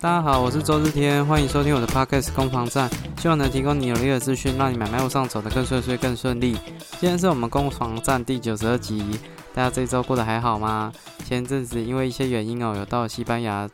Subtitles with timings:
[0.00, 6.52] 大家好，我是周日天，欢迎收听我的 podcast 攻防战，希望能提供你有力的资讯，让你买卖路上走得更顺遂、更顺利。
[7.00, 9.18] 今天是我们攻防战第九十二集，
[9.52, 10.92] 大家这一周过得还好吗？
[11.24, 13.68] 前阵子因为一些原因哦，有到西班牙，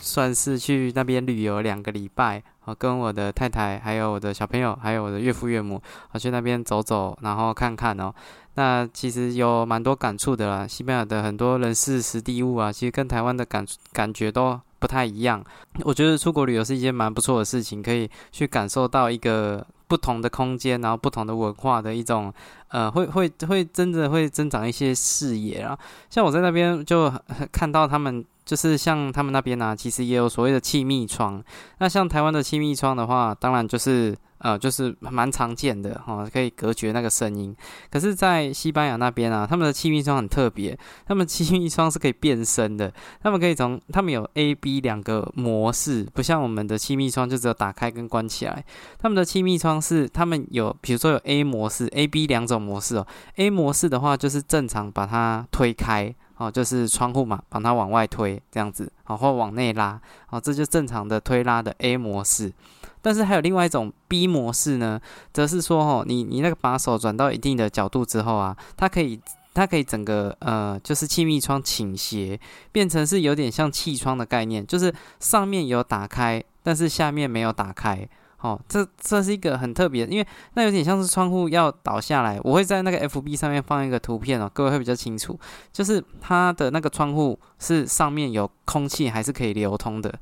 [0.00, 2.40] 算是去那边旅游两个礼拜，
[2.78, 8.14] 跟我的太太、还有我的小朋友、还有我的岳父岳母，我去那边走走，然后看看哦。
[8.54, 14.60] 那其实有蛮多感触的啦，西班牙的很多人事、实地物啊，其实跟台湾的感感觉都。
[14.78, 15.42] 不太一样，
[15.84, 22.32] 我觉得出国旅游是一件蛮不错的事情，可以去感受到一个不同的空间，然后不同的文化的一种，
[22.68, 25.78] 呃，会会会真的会增长一些视野啊。
[26.10, 27.12] 像我在那边就
[27.52, 28.24] 看到他们。
[28.46, 31.42] 就是像他们那边呢，其实也有所谓的气密窗。
[31.78, 37.54] 那像台湾的气密窗的话，当然就是呃，就是蛮常见的哈，可以隔绝那个声音。
[37.90, 48.64] 可是，在西班牙那边啊，他们的气密窗很特别，他们气密窗是可以变声的，他们可以从他们有 A、B 两个模式，不像我们的气密窗就只有打开跟关起来。
[48.98, 53.06] 他们的气密窗是他们有，比如说有 A 模式、A、B 两种模式哦。
[53.36, 56.14] A 模式的话，就是正常把它推开。
[56.38, 62.52] 哦，就是窗户嘛，把它往外推这样子，好或往内拉，好，这就正常的推拉的 A 模式。
[63.00, 65.00] 但是还有另外一种 B 模式呢，
[65.32, 69.20] 则是说，哦，你你那个把手转到一定的角度之后啊，它可以
[69.54, 72.38] 它可以整个呃，就是气密窗倾斜，
[72.72, 78.08] 变成是有点像气窗的概念，就是上面有打开，但是下面没有打开。
[78.46, 82.38] 哦，这这是一个很特别，因为那有点像是窗户要倒下来。
[82.44, 85.38] 我会在那个 FB 上面放一个图片哦，各位会比较清楚。
[85.72, 90.14] 就是它的那个窗户是上面有空气，还是可以流通的。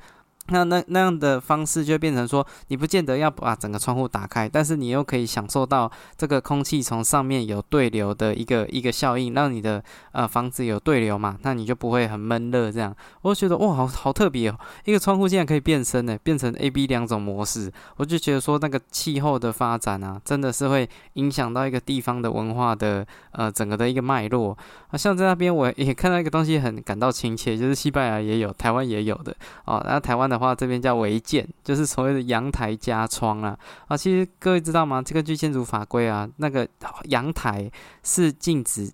[0.48, 12.94] 那那那样的方式就变成说，你不见得要把整个窗户打开，但是你又可以享受到这个空气从上面有对流的一个一个效应，让你的呃房子有对流嘛，那你就不会很闷热这样。
[13.22, 17.72] 我就觉得哇，好好特别哦，一个窗户竟然可以变身呢，变成 A、B 两种模式。
[17.96, 24.54] 我就觉得说那个气候的发展啊，真的是会影响到一个地方的文化的呃整个的一个脉络。
[24.88, 29.34] 好像在那边我也看到一个东西很感到亲切，就是西班牙也有，台湾也有的
[29.64, 30.33] 哦，然后台湾的。
[30.34, 33.56] 的话，这边叫违建， 就是所谓的阳台加窗啊。
[33.86, 35.00] 啊，其实各位知道吗？
[35.00, 36.68] 这个据建筑法规啊，那个
[37.04, 37.70] 阳台
[38.02, 38.90] 是禁止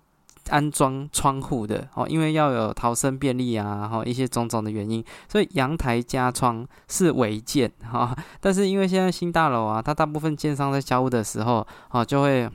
[0.49, 8.15] 安装窗户的哦，因为要有逃生便利啊，然后一些种种的原因，所以阳台加窗是违建哈。
[8.39, 12.49] 但是因为现在新大楼啊，它大部分建商在交屋的时候哦，就会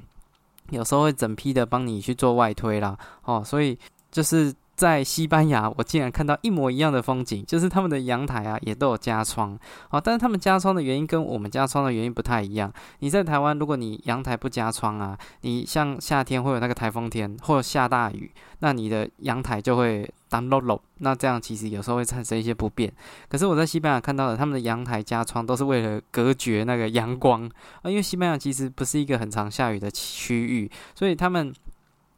[0.70, 3.78] 有时候会整批的帮你去做外推啦哦，所以
[4.10, 4.54] 就是。
[4.76, 9.98] 在西班牙，我竟然看到一模一样的风景，就是他们的阳台啊，也都有加窗哦。
[9.98, 12.70] 但是他们加窗的原因跟我们加窗的原因不太一样。
[12.98, 22.92] 你在台湾，如果你阳台不加窗啊，你像夏天会有那个台风天或下大雨，那你的阳台就会当漏漏，那这样其实有时候会产生一些不便。
[23.30, 27.50] 可是我在西班牙看到的，他们的阳台加窗都是为了隔绝那个阳光
[27.80, 31.50] 啊，因为西班牙其实不是一个很常下雨的区域，所以他们。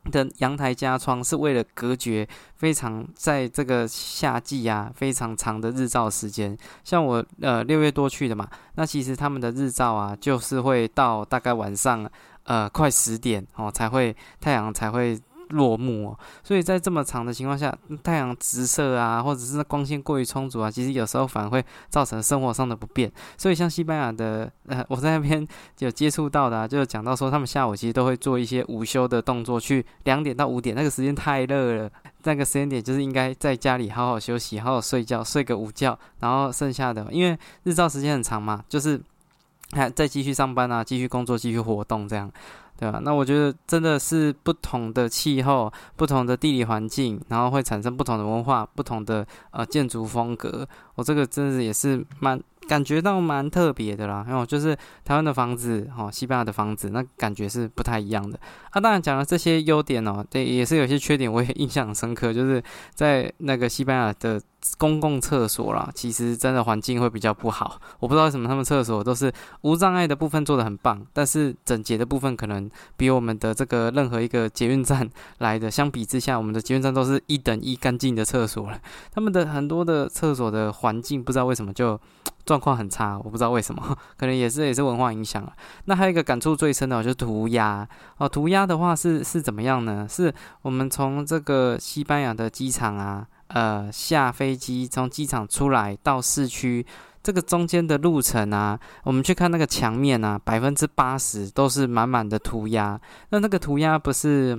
[0.05, 6.57] 的阳台加窗是为了隔绝非常在这个夏季啊非常长的日照时间。
[6.85, 12.09] 像我呃六月多去的嘛，那其实他们的日照啊就是会到大概晚上
[12.45, 15.19] 呃快十点哦才会太阳才会。
[15.51, 23.11] 落幕哦，所以在这么长的情况下，太阳直射啊，或者是光线过于充足啊，其实有时候反而会造成生活上的不便。
[23.37, 25.47] 所以像西班牙的，呃， 我在那边
[25.79, 31.91] 有接触到的，就讲到说，他们下午其实都会做一些午休的动作，去两点到五点那个时间太热了，
[32.25, 39.01] 那个时间点就是应该在家里好好休息，好好睡觉，睡个午觉，然后剩下的，因为日照时间很长嘛，就是
[39.73, 42.31] 还再继续上班啊，继续工作，继续活动这样。
[42.79, 43.01] 对吧？
[43.03, 50.67] 那我觉得真的是不同的气候、不同的地理环境，然后会产生不同的文化、不同的呃建筑风格。
[50.95, 52.41] 我这个真的也是蛮。
[52.69, 58.39] 感觉到蛮特别的啦，然后就是台湾的房子，哈，西班牙的房子，那感觉是不太一样的。
[58.71, 62.63] 啊，当然讲了这些优点哦，对，也是有些缺点，我也印象很深刻，就是
[62.95, 64.39] 在那个西班牙的
[64.77, 67.81] 公共厕所啦，其实真的环境会比较不好。
[68.01, 69.33] 我不知道为什么他们厕所都是
[69.63, 78.79] 无障碍的部分做的很棒，但是整洁的部分可能比我们的这个任何一个捷运站来的相比之下，我们的捷运站都是一等一干净的厕所了。
[79.11, 81.99] 他们的很多的厕所的环境不知道为什么就。
[82.49, 85.53] 状况很差，我不知道为什么， 可能也是也是文化影响了。
[85.85, 87.87] 那还有一个感触最深的，就是涂鸦
[88.17, 88.27] 哦。
[88.27, 90.07] 涂鸦的话是是怎么样呢？
[90.09, 96.87] 是我们从这个西班牙的机场啊，呃，下飞机从机场出来到市区
[97.23, 102.99] 这个中间的路程啊，我们去看那个墙面啊，百分之八十都是满满的涂鸦。
[103.29, 104.59] 那那个涂鸦不是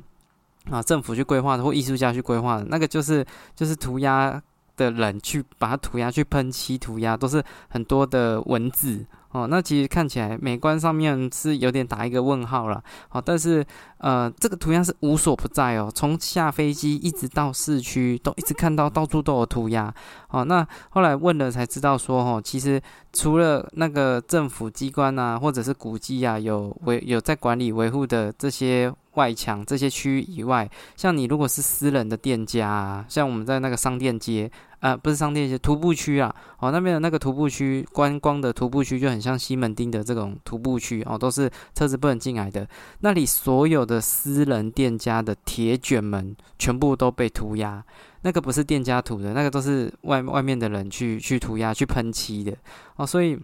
[0.69, 3.25] 啊政府去规划的，或艺术家去规划的，那个就是
[3.55, 4.39] 就是涂鸦。
[4.79, 9.05] 的人去把它涂鸦、去喷漆涂鸦，都是很多的文字。
[9.31, 12.83] 哦，那其实看起来美观上面是有点打一个问号了。
[13.09, 13.63] 好，但是
[13.99, 19.93] 呃，这个图样是无所不在哦，从下飞机一直到市区都一直看到到处都有涂鸦。
[20.29, 22.81] 哦，那后来问了才知道说，哦，其实
[23.13, 34.51] 除了那个政府机关啊，或者是古迹啊，有维有在管理维护的这些外墙这些区域以外，像你如果是私人的店家啊，像我们在那个商店街。
[34.79, 42.67] 啊，不是商店街，徒步区啊，哦，那边的那个徒步区，观光的徒步区就很像西门町的这种徒步区哦，都是车子不能进来的。
[43.01, 47.83] 那里所有的私人店家的铁卷门全部都被涂鸦，
[48.21, 52.55] 那个不是店家涂的，那个都是外外面的人去去涂鸦、去喷漆的
[52.95, 53.37] 哦，所以。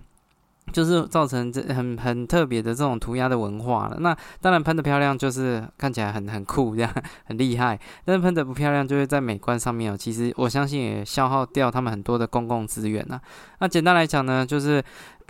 [0.72, 3.98] 就是造成这很很特别的这种涂鸦的文化了。
[4.00, 6.92] 那当然喷的漂亮，就是看起来很很酷，这样
[7.26, 7.80] 很厉害。
[8.04, 9.98] 但是喷的不漂亮，就会在美观上面哦。
[9.98, 13.20] 其实我相信也消耗掉他们很多的公共资源呐。
[13.60, 14.84] 那简单来讲呢，就是。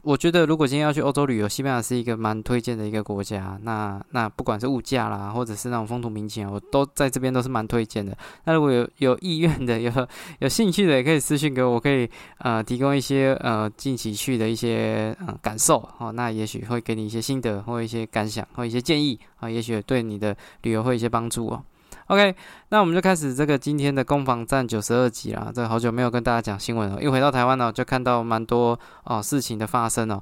[0.06, 3.58] 我觉得如果今天要去欧洲旅游，西班牙是一个蛮推荐的一个国家。
[3.64, 8.16] 那那不管是物价啦，或者是那种风土民情，我都在这边都是蛮推荐的。
[8.44, 9.92] 那如果有有意愿的、有
[10.38, 12.08] 有兴趣的，也可以私信给我，我可以
[12.38, 16.12] 呃提供一些呃近期去的一些呃感受哦。
[16.12, 21.64] 那也许会给你一些心得，或一些感想，或一些建议啊，也许对你的旅游会有一些帮助哦。
[22.08, 22.36] OK，
[22.70, 25.52] 那我们就开始这个今天的攻防战九十二集啦。
[25.54, 30.22] 这好久没有跟大家讲新闻了，一回到台湾呢，就看到蛮多哦事情的发生哦。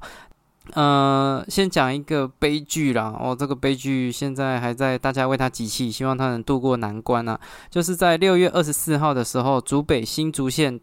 [0.72, 3.14] 呃，先讲一个悲剧啦。
[3.20, 7.38] 哦，这个悲剧现在还在大家为他集气，希望他能度过难关啊。
[7.70, 10.80] 就是在六月二十四号的时候，竹北新竹县。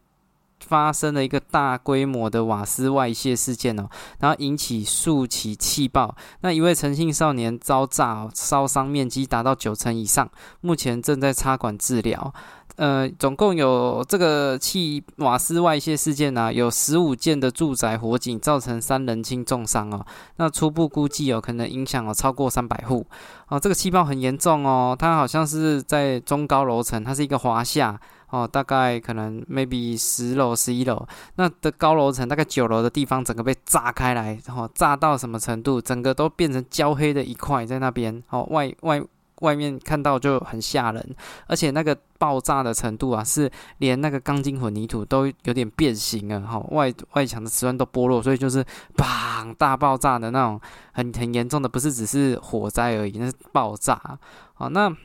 [0.66, 10.30] 发生了一个大规模的瓦斯外泄事件哦，然后引起数起气爆，那一位诚信少年遭炸，烧伤面积达到九成以上，
[10.62, 12.34] 目前正在插管治疗。
[12.78, 20.04] 呃，总共有这个气瓦斯外泄事件呢，有十五件的住宅火警，造成三人轻重伤哦。
[20.38, 23.06] 那初步估计哦，可能影响了超过三百户
[23.50, 23.60] 哦。
[23.60, 28.00] 这个气爆很严重哦，它好像是在中高楼层，它是一个华夏。
[28.31, 31.06] 哦，大概可能 maybe 十楼、十一楼，
[31.36, 35.81] 那的高楼层大概九楼的地方，整个被炸开来，然后炸到什么程度？
[35.81, 38.24] 整个都变成焦黑的一块在那边。
[38.30, 39.04] 哦，外外
[39.42, 41.16] 外面看到就很吓人，
[41.48, 46.39] 而且那个爆炸的程度啊，是连那个钢筋混凝土都有点变形了。
[46.39, 48.63] 哈，外外墙的瓷砖都剥落，所以就是
[48.95, 50.62] 砰大爆炸的那种，
[50.94, 54.01] 很很严重的，不是只是火灾而已，那是爆炸。
[54.54, 54.95] 好，那。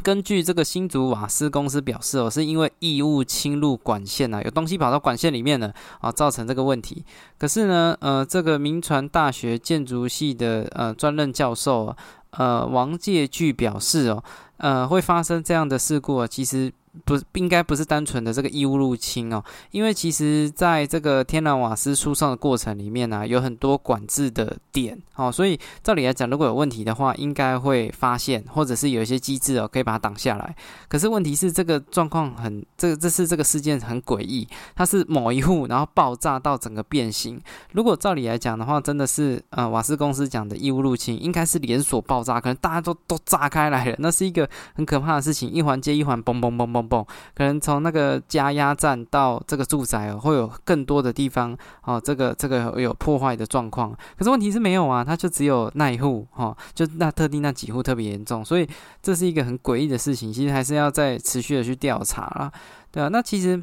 [0.00, 7.04] 根据这个新竹瓦斯公司表示哦，是因为异物侵入管线啊，有东西跑到管线里面了啊，造成这个问题。
[7.38, 11.94] 可是呢，呃，这个民传大学建筑系的呃专任教授
[12.30, 14.22] 呃王介巨表示哦，
[14.60, 16.72] 呃，会发生这样的事故啊，其实。
[17.04, 19.40] 不应该不是单纯的这个异物入侵哦，
[19.70, 30.52] 因为其实在这个天然瓦斯输送的过程里面呢，有很多管制的点哦，所以照理来讲，如果有问题的话，应该会发现，或者是有一些机制哦，可以把它挡下来。
[30.88, 37.40] 可是问题是，这个状况很，这这次这个事件很诡异，它是某一户然后爆炸到整个变形。
[37.70, 46.80] 如果照理来讲的话，真的是呃瓦斯公司讲的异物入侵，应该是连锁爆炸，可能大家都都炸开来了，那是一个很可怕的事情，一环接一环，嘣嘣嘣嘣。
[46.90, 47.06] 嘣，
[47.36, 53.96] 可能从那个加压站到这个住宅哦，会有更多的地方哦，这个这个有破坏的状况。
[54.18, 58.68] 可是问题是没有啊，它就只有那一户哈，就那特定那几户特别严重，所以
[59.00, 60.32] 这是一个很诡异的事情。
[60.32, 62.50] 其实还是要再持续的去调查啦，
[62.90, 63.08] 对啊。
[63.08, 63.62] 那其实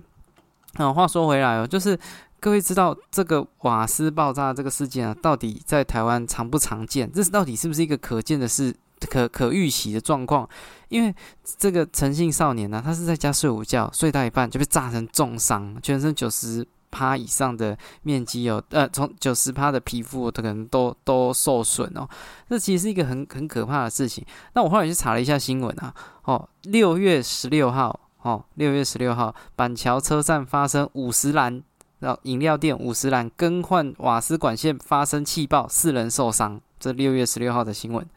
[0.75, 1.99] 啊，话说回来哦，就是
[2.39, 7.11] 各位知道这个瓦斯爆炸这个事件啊，到底在台湾常不常见？
[7.11, 8.73] 这是到底是不是一个可见的事？
[9.01, 10.47] 可可预期的状况，
[10.89, 11.13] 因为
[11.57, 22.07] 这个诚信少年呢，他是在家睡午觉，睡到一半就被炸成重伤，全身九十趴以上的面积有，呃，从九十趴的皮肤可能都都受损哦。
[22.49, 24.25] 这其实是一个很很可怕的事情。
[24.53, 31.61] 那我后来去查了一下新闻啊，哦，六月十六号，哦，六月十六号，板桥车站发生五十栏，
[31.99, 36.59] 然后饮料店五十栏更换瓦斯管线发生气爆，四人受伤。
[36.79, 38.07] 这六月十六号的新闻。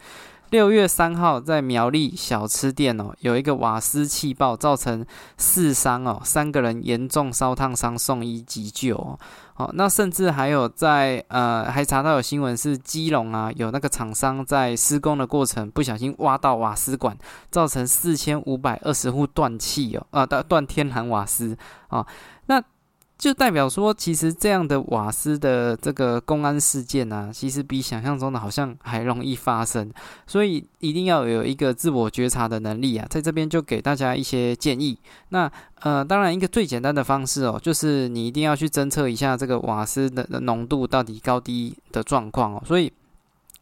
[0.50, 9.16] 六月三号，在苗栗小吃店哦，有一个瓦斯气爆，造成四伤哦，三个人严重烧烫伤，送医急救哦。
[9.54, 17.16] 好，那甚至还有在呃，还查到有新闻是基隆啊，有那个厂商在施工的过程不小心挖到瓦斯管，
[17.52, 22.04] 造成四千五百二十户断气哦，啊断断天然瓦斯啊，
[23.20, 29.92] 就代表说，其实这样的瓦斯的这个公安事件啊，其实比想象中的好像还容易发生，
[30.26, 34.98] 所以一定要有一个自我觉察的能力啊，在这边就给大家一些建议。
[35.28, 42.90] 那呃，当然一个最简单的方式哦，就是你一定要去侦测一下这个瓦斯的浓度到底高低的状况哦，所以。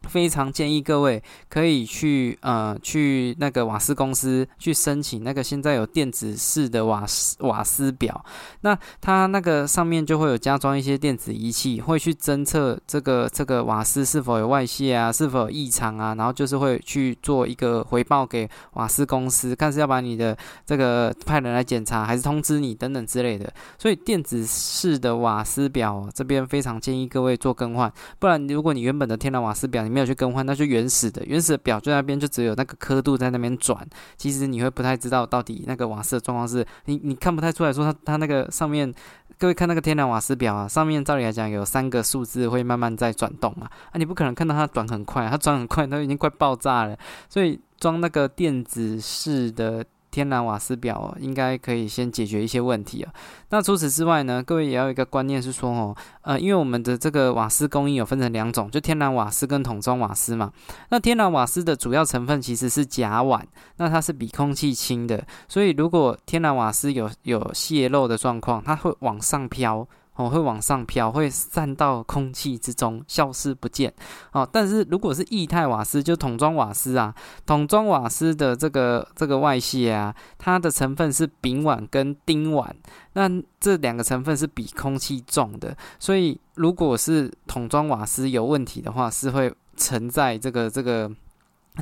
[0.07, 8.23] 非常建议各位可以去呃去那个瓦斯公司去申请那个现在有电子式的瓦斯瓦斯表，
[8.61, 23.51] 那它那个上面就会有加装一些电子仪器，会去侦测这个这个瓦斯是否有外泄啊，是否有异常啊，然后就是会去做一个回报给瓦斯公司，看是要把你的这个派人来检查，还是通知你等等之类的。
[23.77, 29.88] 所以电子式的瓦斯表这边非常建议各位做更换，不然如果你原本的天然瓦斯表。
[29.89, 33.85] 没有去更换，那就原始的，原始的表就那边就只有那个刻度在那边转，
[34.17, 38.93] 其实你会不太知道到底那个瓦斯的状况是，你你看不太出来说它它那个上面，
[39.37, 49.83] 各位看那个天然瓦斯表啊，上面照理来讲有三个数字会慢慢在转动嘛，啊你不可能看到它转很快，它转很快，它已经快爆炸了，所以装那个电子式的。
[50.11, 53.13] 天然瓦斯表应该可以先解决一些问题啊。
[53.49, 60.51] 那除此之外呢，各位也要有一个观念是说哦，呃，因为我们的这个瓦斯供应有分成两种，就天然瓦斯跟桶装瓦斯嘛。
[60.89, 63.41] 那天然瓦斯的主要成分其实是甲烷，
[63.77, 69.87] 那它是比空气轻的，所以如果天然瓦斯有有泄漏的状况，它会往上飘。
[70.19, 73.93] 哦，会往上飘，会散到空气之中，消失不见。
[74.33, 82.69] 哦，但是如果是液态瓦斯，就桶装瓦斯啊，桶装瓦斯的这个这个外泄啊，它的成分是丙烷跟丁烷，
[83.13, 83.29] 那
[83.61, 91.09] 这两个成分是比空气重的，所以如果是桶装瓦斯有问题的话，是会沉在这个这个。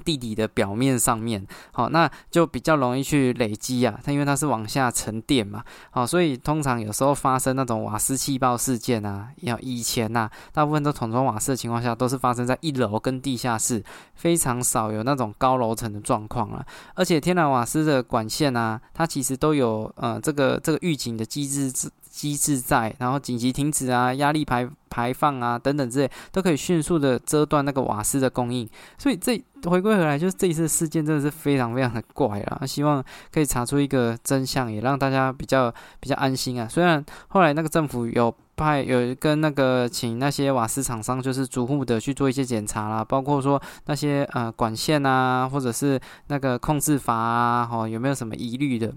[0.05, 3.99] 地底的表面上面，好，那就比较容易去累积啊。
[4.03, 16.63] 它因为它是往下沉淀嘛，好，所以通常有时候发生那种瓦斯气爆事件啊，要以前呐，大部分都桶装瓦斯的情况下，都是发生在一楼跟地下室，非常少有那种高楼层的状况啊。
[16.93, 21.71] 而且天然瓦斯的管线啊，它其实都有呃这个这个预警的机制
[22.17, 28.67] 机制在，然后紧急停止啊，压力排排放啊等等之类，都可以迅速的遮断那个瓦斯的供应。
[28.97, 29.37] 所以这
[29.69, 32.65] 回归回来，就是这一次事件真的是非常非常的怪啊！
[32.65, 36.67] 希望可以查出一个真相，也让大家比较比较安心啊。
[36.67, 48.91] 虽然后来那个政府有派有跟那个请那些瓦斯厂商，就是逐户的去做一些检查啦，包括说那些呃管线啊，或者是那个控制阀啊，哦有没有什么疑虑的。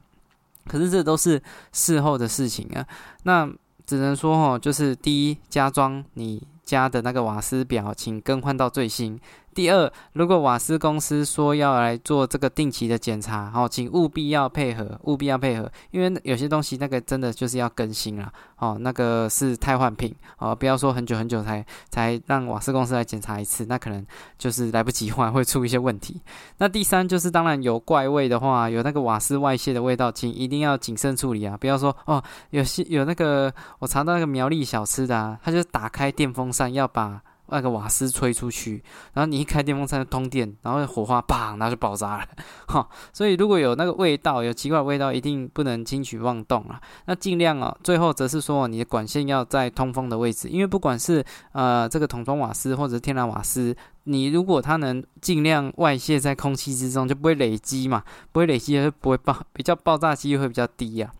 [0.67, 2.87] 可是这都是事后的事情啊，
[3.25, 3.51] 那
[3.87, 9.19] 只能说哦，就是第一加装你家的那个瓦斯表，请更换到最新。
[9.53, 24.07] 第二，如果瓦斯公司说要来做这个定期的检查，哦，请务必要配合，务必要配合，因为有些东西那个真的就是要更新了，哦，那个是汰换品，哦，不要说很久很久才才让瓦斯公司来检查一次，那可能
[24.39, 26.23] 就是来不及换，会出一些问题。
[26.59, 37.21] 那第三就是，当然有怪味的话，有那个瓦斯外泄的味道，请一定要谨慎处理啊，不要说哦，有些有那个我查到那个苗栗小吃的，啊，他就打开电风扇要把。
[37.51, 42.27] 那个瓦斯吹出去，然后你一开电风扇通电，然后火花砰，那就爆炸了，
[42.67, 42.89] 哈。
[43.13, 46.81] 所以如果有那个味道，有奇怪的味道，一定不能轻举妄动啊。
[47.07, 58.03] 那尽量哦，最后则是说你的管线要在通风的位置，因为不管是呃这个桶装瓦斯或者是天然瓦斯，你如果它能尽量外泄在空气之中，就不会累积嘛，
[58.33, 61.13] 不会累积就不会爆，比较爆炸机会会比较低呀。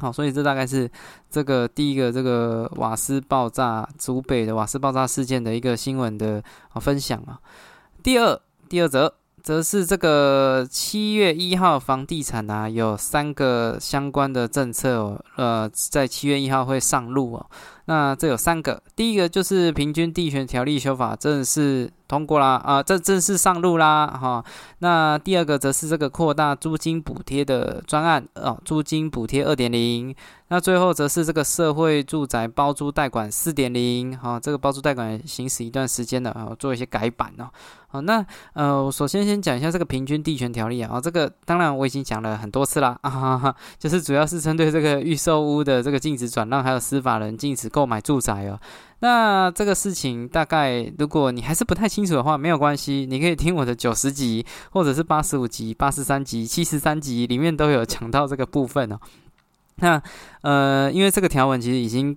[0.00, 0.90] 好，所以这大概是
[1.30, 6.42] 这个第一个这个瓦斯爆炸，竹北的瓦斯爆炸事件的一个新闻的
[6.80, 7.38] 分享啊。
[8.02, 17.46] 第二，第二则则是这个七月一号房地产啊，有三个相关的政策哦，呃，在七月一号会上路哦。
[17.84, 24.44] 那这有三个，第一个就是平均地权条例修法正式通过啦，啊，这正式上路啦，哈。
[24.80, 30.12] 那第二个则是这个扩大租金补贴的专案，哦，租金补贴二点零。
[30.48, 37.48] 那最后则是这个社会住宅包租代管四点零，哈，这个包租代管行驶一段时间了，啊，做一些改版哦。
[37.86, 38.24] 好，那
[38.54, 48.58] 呃，我首先先讲一下这个平均地权条例啊，这个当然我已经讲了很多次啦， 啊哈哈，就是主要是针对这个预售屋的这个禁止转让，还有司法人禁止购买住宅哦。
[49.00, 58.98] 那这个事情大概如果你还是不太清楚的话，没有关系，你可以听我的九十集，或者是八十五集、八十三集、七十三集里面都有讲到这个部分哦。
[59.76, 60.02] 那
[60.42, 62.16] 呃，因为这个条文其实已经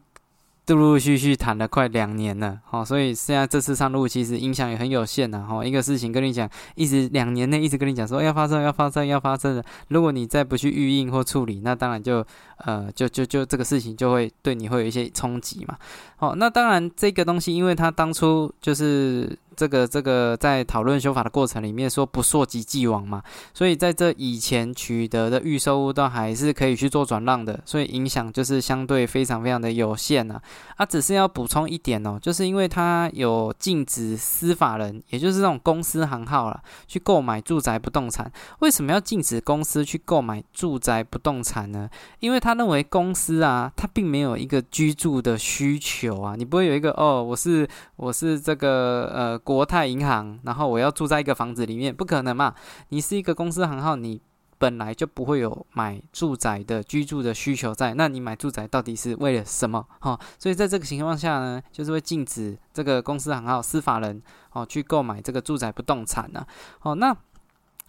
[0.67, 12.25] 陆陆续续谈了快两年了，哦，所以现在这次上路其实影响也很有限呐，哈，一个事情跟你讲，一直两年内一直跟你讲说要发生要发生要发生的，如果你再不去预应或处理，那当然就
[12.59, 15.77] 呃就就就这个事情就会对你会有一些冲击嘛，
[16.15, 23.21] 好，那当然这个东西，因为它当初就是这个这个在讨论修法的过程里面说不溯及既往嘛，
[23.53, 30.41] 所以在这以前取得的预售物都还是可以去做转让的，所以影响就是相对非常非常的有限呐。
[30.77, 38.31] 啊，只是要补充一点哦，就是因为它有禁止司法人，也就是这种公司行号了，去购买住宅不动产。
[38.59, 41.89] 为什么要禁止公司去购买住宅不动产呢？
[42.19, 52.55] 因为他认为公司啊，他并没有一个居住的需求啊，你不会有一个哦，我是我是这个呃国泰银行，然后我要住在一个房子里面，不可能嘛？
[52.89, 54.21] 你是一个公司行号，你。
[54.59, 59.85] 本来就不会有买住宅的居住的需求在，那你买住宅到底是为了什么？
[59.99, 64.21] 哈，所以在这个情况下呢，就是会禁止这个公司行号司法人
[64.53, 66.45] 哦去购买这个住宅不动产呢。
[66.83, 67.13] 哦，那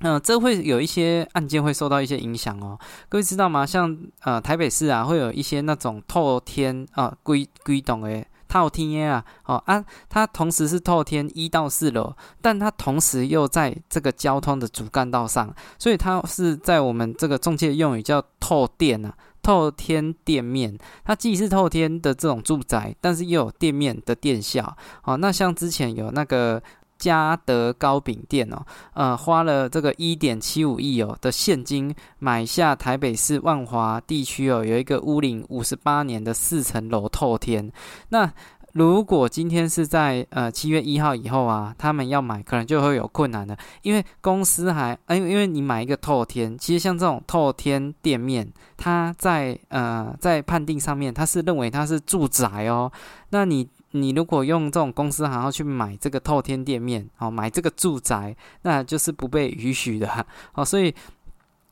[0.00, 2.76] 嗯，这会有一些案件会受到一些影响哦。
[3.08, 3.64] 各位知道吗？
[3.64, 8.26] 像呃台北市啊，会有一些那种透天啊规规栋诶。
[8.48, 20.78] 透天啊，哦啊，它同时是透天一到四楼，但它同时又在这个交通的主干道上，所以它是在我们这个中介用语叫透电啊，透天店面。
[21.04, 24.76] 它既是透天的这种住宅，但是又有店面的店效。
[25.04, 26.62] 哦，那像之前有那个
[26.98, 37.70] 嘉德糕饼店哦，呃，花了这个一点七五亿哦的现金买下台北市万华地区哦有一个屋龄五十八年的四层楼透天，
[38.08, 38.32] 那。
[38.74, 52.90] 如果今天是在呃七月一号以后啊，他们要买，可能就会有困难的，因为公司还，因因为你买一个透天，其实像这种透天店面，它在呃在判定上面，它是认为它是住宅哦，
[53.30, 60.94] 那你你如果用这种公司行号去买这个透天店面，哦，买这个住宅，那就是不被允许的，哦，所以。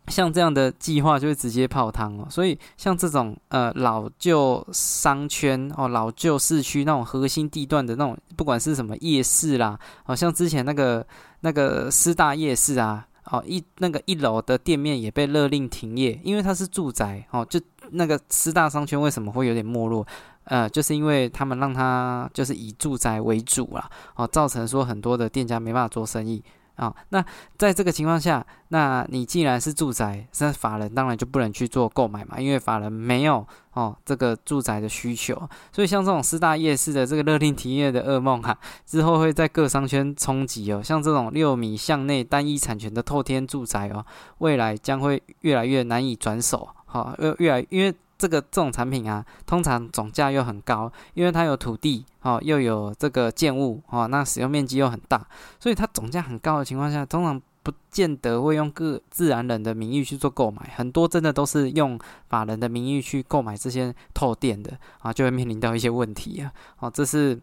[0.08, 11.06] 像这样的计划就会直接泡汤哦，所以像这种呃老旧商圈哦、老旧市区那种核心地段的那种，不管是什么夜市啦，好像之前那个
[11.42, 17.60] 那个师大夜市啊，哦一那个一楼的店面也被勒令停业，因为它是住宅哦，就
[17.92, 20.04] 那个师大商圈为什么会有点没落？
[20.44, 26.42] 呃，就是因为他们让他就是以住宅为主啦，哦，造成说很多的店家没办法做生意。
[26.74, 27.22] 啊，那
[27.58, 35.34] 在这个情况下，那你既然是住宅，那法人当然就不能去做购买嘛，因为法人没有哦这个住宅的需求，
[35.70, 44.04] 所以像这种四大夜市的这个勒令停业的噩梦哈，之后会在各商圈冲击哦，像这种六米向内单一产权的透天住宅哦，
[44.38, 47.94] 未来将会越来越难以转手，好，越越来因为。
[48.22, 55.26] 这个这种产品啊，通常总价又很高，因为它有土地哦，又有这个建物哦，那使用面积又很大，
[55.58, 67.36] 所以它总价很高的情况下，通常不见得会用个自然人的名义去做购买，很多真的都是用法人的名义去购买这些透电的啊，就会面临到一些问题啊，哦，这是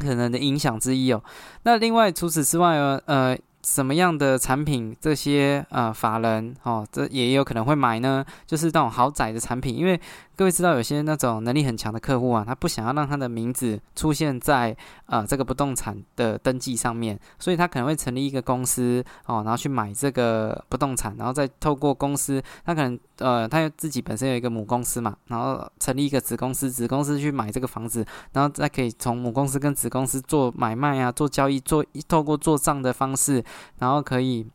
[0.00, 1.22] 可能的影响之一哦。
[1.62, 3.38] 那另外除此之外呢，呃。
[3.62, 8.24] 什么样的产品，这些呃法人哦，这也有可能会买呢？
[8.46, 10.00] 就是那种豪宅的产品，因为。
[10.40, 14.74] 各位知道，有些那种能力很强的客户啊，他不想要让他的名字出现在
[15.04, 33.44] 呃这个不动产的登记上面，所以他可能会成立一个公司哦，然后去买这个不动产，然后再透过公司，他可能呃他自己本身有一个母公司嘛，然后成立一个子公司，子公司去买这个房子，然后再可以从母公司跟子公司做买卖啊，做交易，做透过做账的方式，
[33.78, 34.46] 然后可以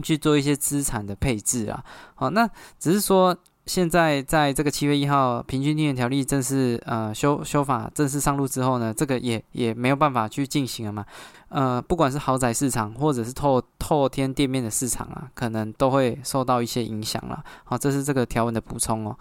[0.00, 1.84] 去做一些资产的配置啊。
[2.14, 3.36] 好，那只是说。
[3.68, 11.04] 现在在这个七月一号平均地权条例正式呃修修法正式上路之后呢，这个也也没有办法去进行了嘛。
[11.50, 17.44] 呃，不管是豪宅市场或者是透透天店面的市场啊，可能都会受到一些影响了。
[17.64, 19.14] 好，这是这个条文的补充哦。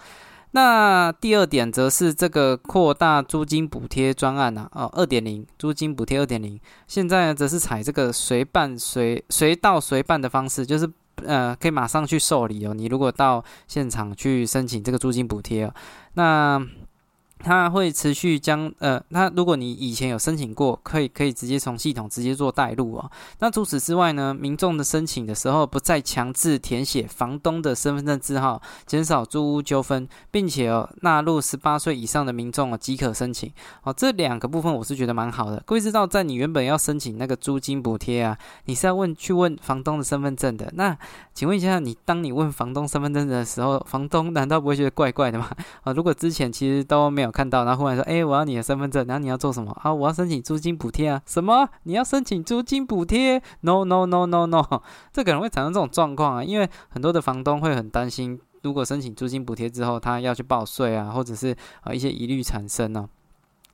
[0.51, 6.57] 那第二点则是这个扩大租金补贴专案呐，哦，二点零租金补贴二点零，
[6.87, 10.89] 现在呢则是采这个随办随随到随办的方式，就是。
[11.25, 12.73] 呃，可以马上去受理哦。
[12.73, 15.71] 你如果到现场去申请这个租金补贴，
[16.13, 16.65] 那。
[17.39, 23.11] 它会持续将呃，那如果你以前有申请过，可以可以直接从系统直接做带入哦。
[23.39, 33.51] 那除此之外呢，民众的申请的时候不再强制填写房东的身份证字号，减少租屋纠纷，并且哦纳入十八岁以上的民众哦即可申请
[33.83, 33.93] 哦。
[33.93, 35.61] 这两个部分我是觉得蛮好的。
[35.65, 40.71] 各位知道，在你原本要申请那个租金补贴啊，你是要问去问房东的身份证的。
[40.75, 40.97] 那
[41.35, 45.49] 请问一下，你当你问房东身份证的时候，房东难道不会觉得怪怪的吗？
[45.83, 47.26] 啊，如果之前其实都没有。
[47.27, 49.93] 有看到，然后忽然说，哎，我要你的身份证，然后你要做什么啊？
[49.93, 51.21] 我要申请租金补贴啊？
[51.25, 51.69] 什么？
[51.83, 54.63] 你要申请租金补贴？No No No No No，
[55.13, 63.07] 这可能会产生这种状况啊，因为很多的房东会很担心，如果申请租金补贴之后，他要去报税啊，或者是啊一些疑虑产生呢。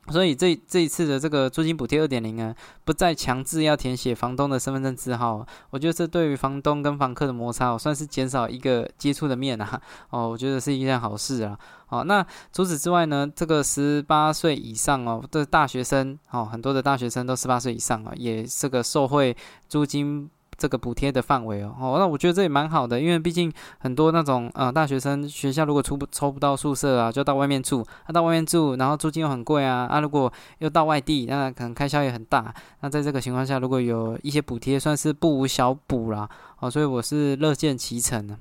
[0.08, 9.80] 所以这这一次的这个租金补贴二点零呢，不再强制要填写房东的身份证字号，我觉得这对于房东跟房客的摩擦，我算是减少一个接触的面啊。
[10.10, 11.58] 哦，我觉得是一件好事啊。
[11.88, 19.36] 哦，那除此之外呢，这个十八岁以上哦的大学生，哦，很多的大学生都十八岁以上啊，也这个受惠
[19.68, 20.30] 租金。
[20.56, 32.54] 这个补贴的范围哦，哦，那我觉得这也蛮好的，因为毕竟很多那种呃大学生学校如果出不抽不到宿舍啊，就到外面住，他到外面住，然后租金又很贵啊，啊，如果又到外地，那可能开销也很大。
[32.80, 36.28] 那在这个情况下，如果有一些补贴，算是不无小补啦，
[36.60, 38.36] 哦，所以我是乐见其成的。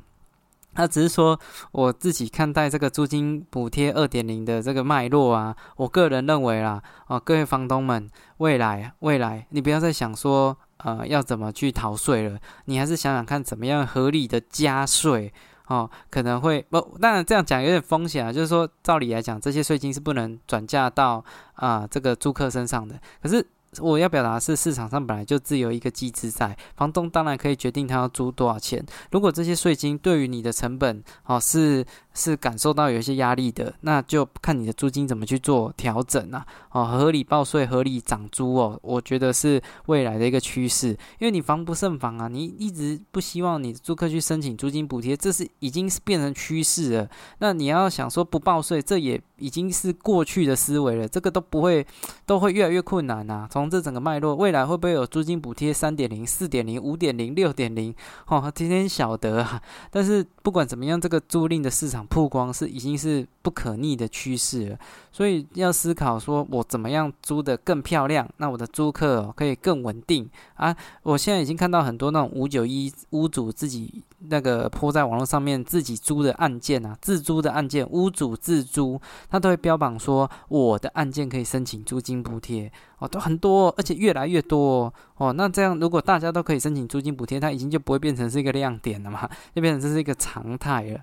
[0.75, 1.39] 那只是说
[1.71, 10.57] 我自己看待这个租金补贴二点零的这个脉络啊，我个人认为啦，哦，各位房东们，未来未来，你不要再想说。
[10.77, 12.39] 呃，要怎么去逃税了？
[12.65, 15.33] 你还是想想看，怎么样合理的加税
[15.67, 15.89] 哦？
[16.09, 18.33] 可能会不，当然这样讲有点风险啊。
[18.33, 22.99] 就是说，照理来讲，这些税金是不能转嫁到啊这个租客身上的。
[23.21, 23.45] 可是
[23.79, 28.83] 我要表达的是，市场上本来就自有一个机制在，房东当然可以决定他要租多少钱。
[29.11, 31.85] 如果这些税金对于你的成本哦是。
[32.15, 36.45] 是感受到有一些压力的，那就看你的租金怎么去做调整啊。
[36.69, 40.89] 哦，合理报税、合理涨租哦，我觉得是未来的一个趋势。
[40.89, 47.09] 因为你防不胜防啊，你一直不希望你租客去申请租金补贴，这是已经是变成趋势了。
[47.39, 51.83] 那你要想说不报税，这也已经是过去的思维了，这个都不会，
[52.27, 53.47] 都会越来越困难呐。
[53.49, 57.93] 从这整个脉络，未来会不会有租金补贴三点零、四点零、五点零、六点零？
[58.27, 59.61] 哦，天天晓得啊。
[59.89, 62.03] 但是不管怎么样，这个租赁的市场。
[62.13, 64.77] 曝光是已经是不可逆的趋势了，
[65.11, 70.75] 所以要思考说，我怎么样租的更漂亮，那我的租客可以更稳定啊！
[71.01, 82.71] 我现在已经看到很多那种五九一屋主自己那个铺在网络上面自己租的案件啊，自租的案件，屋主自租，他都会标榜说我的案件可以申请租金补贴
[83.03, 85.33] 哦，都很多，而且越来越多哦。
[85.33, 91.01] 那这样如果大家都可以申请租金补贴，它已经就不会变成是一个亮点了嘛，就变成这是一个常态了。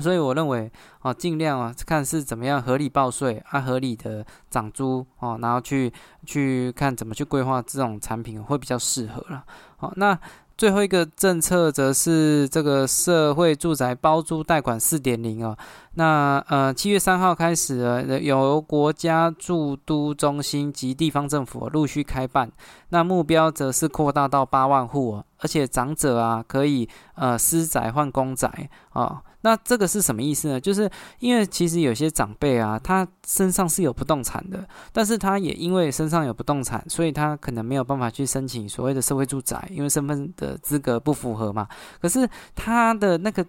[0.00, 5.92] 所以我认为，哦，尽量啊，看是怎么样合理报税，啊，合理的涨租，哦，然后去
[6.24, 9.44] 去看怎么去规划这种产品会比较适合了。
[9.76, 10.18] 好，那
[10.62, 15.58] 最后一个政策则是这个社会住宅包租贷款四点零啊。
[15.94, 22.48] 那呃，七月三号开始，由国家住都中心及地方政府陆续开办。
[22.90, 29.20] 那目标则是扩大到八万户哦，而且长者啊可以呃私宅换公宅啊。
[29.42, 30.60] 那这个是什么意思呢？
[30.60, 41.68] 就是因为其实有些长辈啊，他身上是有不动产的，但是他也因为身上有不动产，所以他可能没有办法去申请所谓的社会住宅，因为身份的资格不符合嘛。
[42.00, 43.46] 可是他的那个。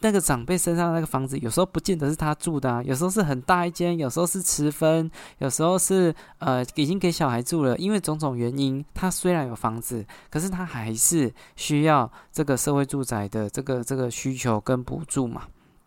[0.00, 7.76] 那个长辈身上那个房子，有时候不见得是他住的啊，有时候是很大一间，有时候是持分，有时候是呃已经给小孩住了。
[7.78, 15.42] 因为种种原因，他虽然有房子，可是他还是需要这个社会住宅的这个这个需求跟补助嘛。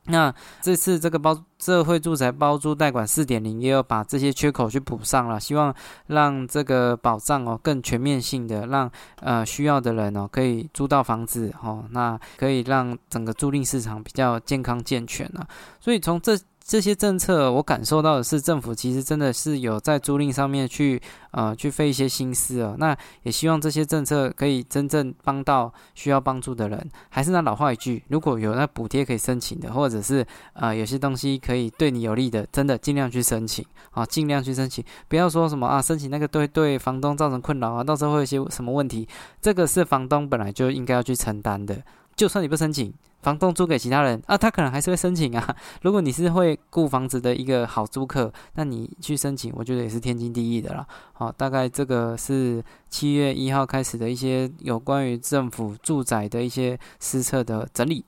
[0.06, 5.74] 那这次这个包社会住宅包租贷款四点零，也有把这些缺口去补上了，希望
[6.08, 15.48] 让这个保障哦更全面性的，让呃需要的人哦可以租到房子哦，那可以让整个租赁市场比较健康健全了。
[15.80, 16.38] 所以从这。
[16.72, 22.78] 这些政策，我感受到的是，政府其实真的是有在租赁上面去，呃，去费一些心思哦。
[22.80, 26.90] 那也希望这些政策可以真正帮到需要帮助的人。
[27.10, 39.06] 还是那老话一句，如果有那补贴可以申请的，或者是呃有些东西可以对你有利的，真的尽量去申请啊，尽量去申请，不要说什么啊，申请那个对对房东造成困扰啊，到时候会有些什么问题，
[39.42, 41.84] 这个是房东本来就应该要去承担的。
[42.16, 42.94] 就算你不申请。
[43.22, 45.56] 房东租给其他人啊，他可能还是会申请啊。
[45.84, 50.88] 如果你是会雇房子的一个好租客，那你去申请，我觉得也是天经地义的了。
[51.14, 58.04] 好，大概这个是七月一号开始的一些有关于政府住宅的一些施策的整理。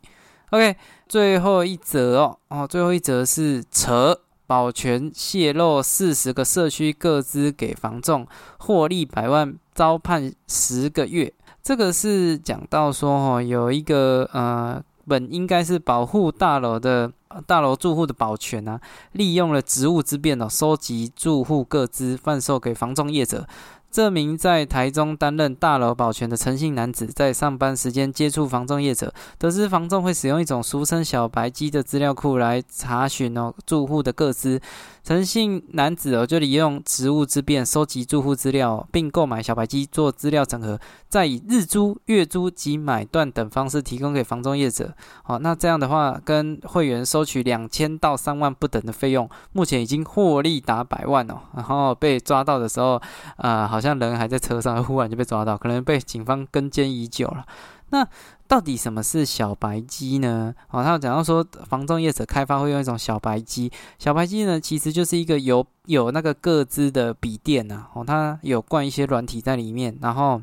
[0.50, 0.76] OK，
[1.08, 8.26] 最后一则哦，哦，最后一则是扯保全泄露四十个社区各资给房仲
[8.58, 11.32] 获利百万，遭判十个月。
[11.62, 14.84] 这个是讲到说哦，有一个呃。
[15.08, 17.12] 本应该是保护大楼的
[17.46, 18.80] 大楼住户的保全啊，
[19.12, 23.48] 利用了职务之便哦，收集住户各资，贩售给房中业者。
[23.94, 34.60] 这名在台中担任大楼保全的陈姓男子，在上班时间接触房仲业者，得知房仲会使用一种俗称“小白机”的资料库来查询哦住户的个资。
[35.04, 40.80] 陈姓男子哦，就利用职务之便收集住户资料，并购买小白机做资料整合，
[41.10, 44.94] 再以日租、月租及买断等方式提供给房中业者。
[45.24, 51.36] 好，那这样的话，跟会员收取两千到三万不等的费用，目前已经获利达百万哦。
[51.54, 53.00] 然后被抓到的时候，
[53.36, 57.46] 呃，好像人还在车上，忽然就被抓到，可能被警方跟监已久了。
[57.90, 58.08] 那
[58.48, 60.56] 到底什么是小白机呢？
[60.72, 63.72] 哦，他讲到说，防重业者开发会用一种小白机。
[64.00, 67.86] 小白机呢，其实就是一个有有那个各资的笔电呐。
[67.94, 70.42] 哦，它有灌一些软体在里面，然后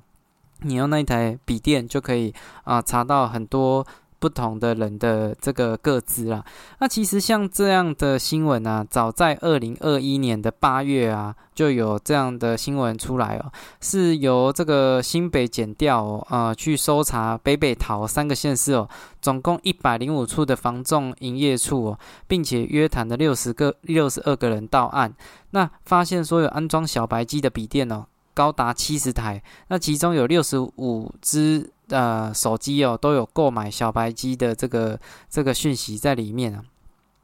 [0.60, 2.32] 你用那一台笔电就可以
[2.64, 3.84] 啊查到很多。
[4.20, 6.44] 不同的人的这个个资啦，
[6.78, 18.86] 那其实像这样的新闻啊，早在二零二一年的八月啊，就有这样的新闻出来哦，是由这个新北检调哦啊去搜查北北桃三个县市哦，
[19.22, 25.14] 总共一百零五处的房仲营业处哦，并且约谈了六十个六十二个人到案，
[25.52, 31.70] 那发现所有安装小白机的笔电哦，高达七十台，那其中有六十五支。
[31.90, 34.96] 呃，手机哦都有购买小白机的这个
[35.28, 36.62] 这个讯息在里面啊。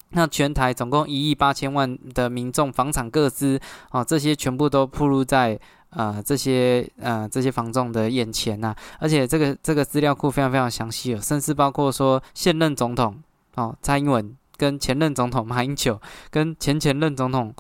[0.09, 5.57] 那全台总共一亿八千万的民众房产各资啊，这些全部都铺露在
[5.91, 8.75] 呃这些呃这些房仲的眼前呐。
[8.99, 13.23] 而且这个这个资料库非常非常详细哦，甚至包括说现任总统
[13.55, 17.55] 哦蔡英文跟前任总统马英九跟前前任总统。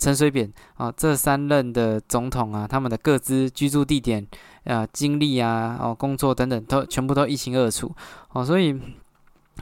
[0.00, 4.26] 陈水扁啊，这三任的总统啊，他们的各自居住地点、
[4.64, 7.94] 啊经历啊、哦工作等等，都全部都一清二楚
[8.32, 8.42] 哦。
[8.42, 8.80] 所以，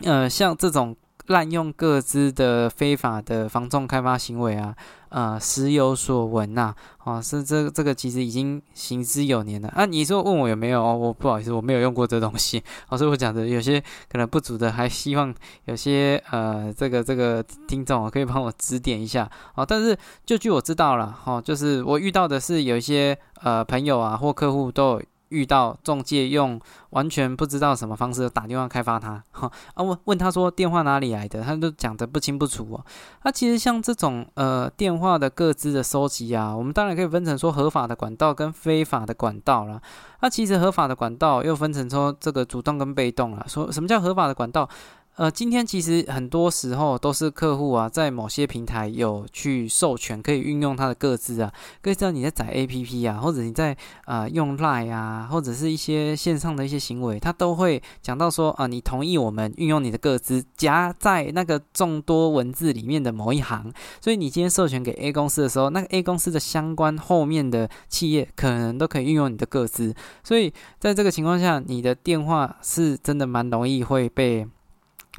[0.05, 0.97] 呃，像这种
[1.27, 4.75] 滥用各自的非法的房仲开发行为啊。
[5.11, 9.87] 呃，时有所闻呐，哦，是这这个其实已经行之有年了啊。
[9.87, 10.97] 你说问我有没有哦？
[10.97, 12.63] 我不好意思，我没有用过这东西。
[12.89, 19.65] 哦，所以我讲的有些可能不足的，还希望有些呃，这个这个听众可以帮我指点一下哦。
[19.65, 25.01] 但是就据我知道了，哦，就是我遇到的是有一些呃朋友啊或客户都。
[25.29, 26.61] 遇到中介用
[26.91, 32.85] 完全不知道什么方式打电话开发他，哈 啊问问他说电话哪里来的，他都讲得不清不楚哦。
[33.25, 39.81] 那其实像这种呃电话的各自的收集啊，我们当然可以分成说合法的管道跟非法的管道啦。
[40.21, 43.45] 那其实合法的管道又分成说这个主动跟被动啦。
[43.47, 44.69] 说什么叫合法的管道？
[45.19, 51.53] 呃，今天其实很多时候都是客户啊，在某些平台有去授权，可以运用他的个资啊，
[51.83, 53.77] 可以知道你在载 APP 啊，或者你在
[54.07, 74.47] 呃用 Line 啊，或者是一些线上的一些行为，他都会讲到说啊，你同意我们运用你的个资，夹在那个众多文字里面的某一行，所以你今天授权给 A 公司的时候，那个 A 公司的相关后面的企业可能都可以运用你的个资，所以在这个情况下，你的电话是真的蛮容易会被。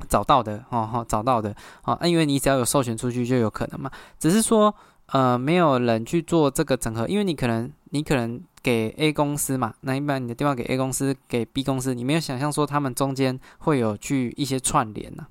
[0.07, 4.73] 找到的，哦好，找到的，哦，因为你只要有授权出去就有可能嘛，只是说，
[5.07, 15.25] 呃，没有人去做这个整合，因为你可能，你可能给 A 公司嘛，那一般你的电话给 A 公司，给 B 公司，你没有想象说他们中间会有去一些串联呐，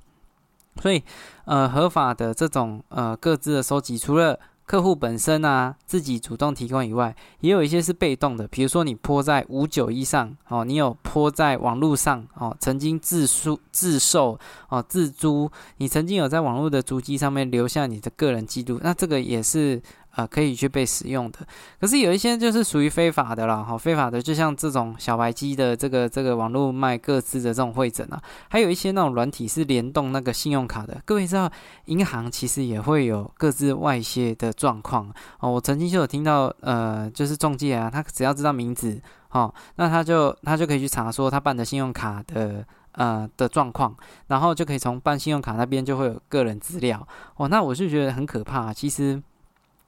[0.83, 1.03] 所以，
[1.45, 8.47] 呃，合法的这种呃各自的收集，除了客户本身啊，自己主动提供以外，也有一些是被动的。
[8.49, 19.83] 比如说，你泼在五九一上哦，你有泼在网络上哦，曾经自书自售哦，自租，你曾经有在网络的足迹上面留下你的个人记录，那这个也是。
[20.19, 21.39] 啊，可以去被使用的，
[21.81, 31.01] 可是有一些就是属于非法的啦，哈，非法的就像这种小白机的这个这个网络卖各自的这种会诊啊，还有一些那种软体是联动那个信用卡的。
[31.05, 31.49] 各位知道，
[31.85, 35.53] 银行其实也会有各自外泄的状况哦。
[35.53, 39.01] 我曾经就有听到，呃，就是中介啊，他只要知道名字，
[39.31, 43.95] 哦，那他就他就可以去查说他办的信用卡的呃的状况，
[44.27, 47.47] 然后就可以从办信用卡那边就会有个人资料哦。
[47.47, 49.23] 那我就觉得很可怕，其实。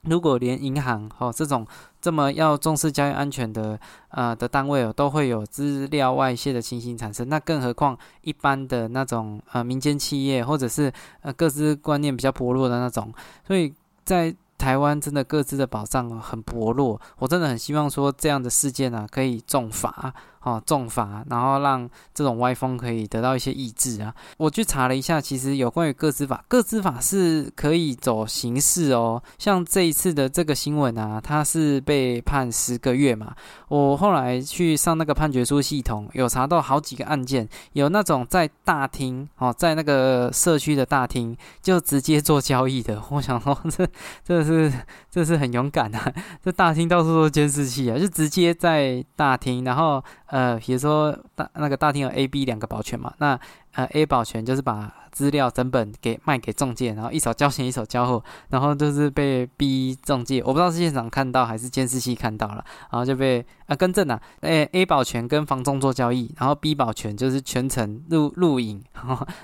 [0.04, 1.66] 如果连银行哦这种
[2.00, 13.12] 这么要重视交易安全的呃的单位哦都会有资料外泄的情形产生，那更何况一般的那种呃民间企业或者是呃各自观念比较薄弱的那种，
[13.46, 13.72] 所以
[14.04, 20.12] 在台湾真的各自的保障很薄弱，我真的很希望说这样的事件啊可以重罚。
[20.42, 24.14] 哦重罚，然后让这种歪风可以得到一些抑制啊。
[24.38, 29.22] 我去查了一下，其实有关于各资法，各资法是可以走刑事哦。
[29.38, 33.34] 像这一次的这个新闻啊，他是被判十个月嘛。
[33.68, 43.00] 我后来去上那个判决书系统，有查到好几个案件，有那种在大厅哦，在那个社区的大厅就直接做交易的。
[43.10, 43.86] 我想说，这
[44.24, 44.72] 这是
[45.10, 46.12] 这是很勇敢啊！
[46.42, 53.38] 这大厅到处都是监视器啊，就直接在大厅，然后呃，比如说大那个大厅有 A、B 两个保全嘛，那
[53.74, 68.82] 呃 A 保全就是把资料整本给卖给中介，然后一手交钱一手交货，然后就是被 B 中介，我不知道是现场看到还是监视器看到了，然后就被啊更正了，诶 A 保全跟房仲做交易，然后 B 保全就是全程录录影，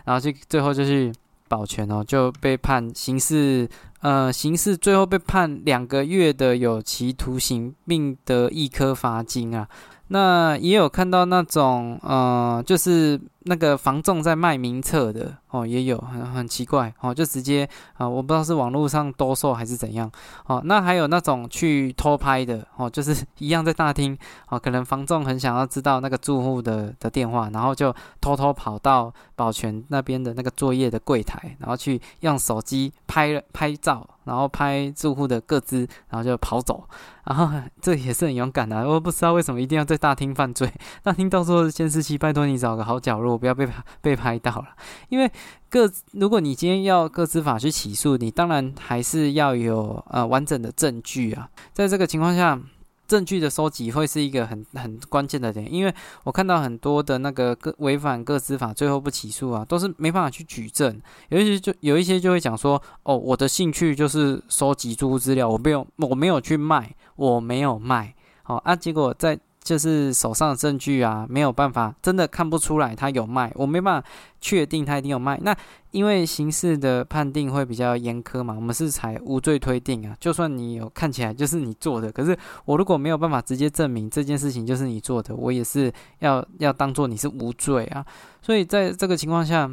[0.05, 1.13] 然后就最后就去。
[1.49, 3.69] 保全哦，就被判刑事，
[4.01, 9.69] 呃，刑事最后被判两个月的有期徒刑，并得一颗罚金啊。
[10.09, 20.11] 那也有看到那种，呃，就是那个房仲在卖名册的哦，也有很很奇怪哦，就直接啊，我不知道是网络上兜售还是怎样
[20.47, 20.61] 哦。
[20.65, 24.17] 那还有那种去偷拍的哦，就是 一样在大厅
[24.49, 34.07] 哦，可能房仲很想要知道那个住户的的电话，然后就偷偷跑到保全那边的那个作业的柜台，然后去用手机拍了拍照。
[34.27, 36.83] 然后拍住户的个资，然后就跑走，
[37.27, 37.49] 然后
[37.81, 38.77] 这也是很勇敢的。
[38.85, 40.69] 我不知道为什么一定要在大厅犯罪，
[41.05, 43.69] 大厅到时候监视器，拜托你找个好角落，不要被
[44.01, 44.69] 被拍到了。
[45.09, 45.31] 因为
[45.69, 51.49] 各如果你今天要各资法去起诉你，当然还是要有呃完整的证据啊。
[51.73, 52.61] 在这个情况下。
[53.09, 55.95] 证据的收集会是一个很很关键的点，因为
[56.25, 61.01] 我看到很多的那个各违反各资法最后不起诉啊，都是没办法去举证。
[61.29, 69.39] 有一些就有一些就会讲说，哦，我的兴趣就是收集住户资料，我没有我没有去卖，我没有卖，好啊，结果在。
[69.67, 74.09] 就是手上的证据啊，没有办法，真的看不出来他有卖，我没办法
[74.41, 75.37] 确定他一定有卖。
[75.43, 75.53] 那
[75.91, 80.17] 因为刑事的判定会比较严苛嘛，我们是采无罪推定啊。
[80.21, 88.07] 就算你有看起来就是你做的，可是我如果没有办法直接证明这件事情就是你做的，我也是要要当做你是无罪啊。
[88.41, 89.69] 所以在这个情况下。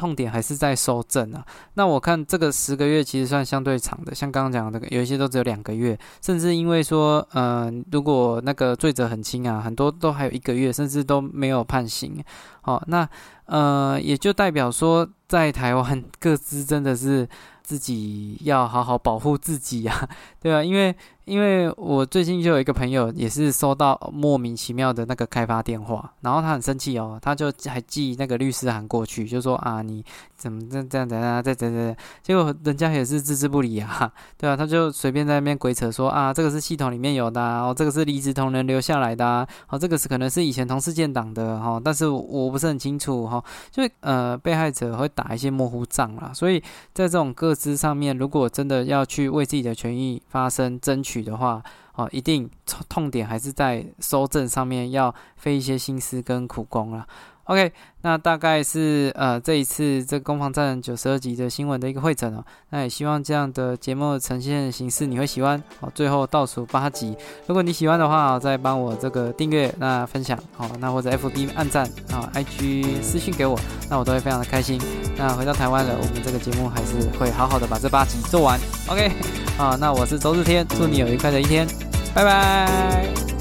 [0.00, 1.44] 痛点还是在收证啊。
[1.74, 12.24] 那我看这个十个月其实算相对长的，像刚刚讲的，有一些都只有两个月，甚至因为说，呃，如果那个罪责很轻啊，很多都还有一个月，甚至都没有判刑。
[12.62, 13.06] 好，那
[13.44, 17.28] 呃，也就代表说，在台湾各自真的是
[17.62, 20.08] 自己要好好保护自己啊，
[20.40, 20.96] 对啊，因为。
[21.30, 43.40] 因为我最近就有一个朋友，也是收到莫名其妙的那个开发电话，然后他很生气哦，他就还寄那个律师函过去，就说啊，你怎么这这样子啊，这这这，结果人家也是置之不理啊，对啊，他就随便在那边鬼扯说啊，这个是系统里面有的，哦，这个是离职同仁留下来的，啊哦，这个是可能是以前同事建档的哈，但是我不是很清楚哈，
[43.70, 46.58] 就呃，被害者会打一些模糊仗啦，所以
[46.92, 51.19] 在这种各资上面，如果真的要去为自己的权益发声争取。
[51.22, 51.62] 的话，
[51.94, 52.48] 哦，一定
[52.88, 57.06] 痛点还是在收证上面要费一些心思跟苦功了。
[57.50, 62.44] OK，那大概是呃这一次这个攻防战九十二集的新闻的一个会诊哦。
[62.68, 65.90] 那也希望这样的节目呈现形式你会喜欢哦。
[65.92, 67.16] 最后倒数八集，
[67.48, 73.58] 如果你喜欢的话，再帮我这个订阅、那分享哦，那或者 FB 按赞啊，IG 私信给我，
[73.90, 74.80] 那我都会非常的开心。
[75.16, 78.60] 那回到台湾了，我们这个节目还是会好好的把这八集做完。
[78.86, 79.10] OK，
[79.58, 81.66] 啊，那我是周日天，祝你有愉快的一天，
[82.14, 83.39] 拜拜。